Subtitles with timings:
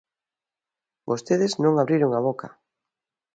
[1.09, 2.47] Vostedes non abriron a boca.